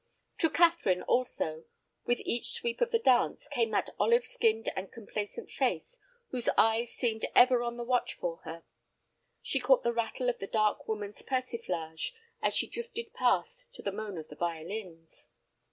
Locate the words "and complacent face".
4.75-5.99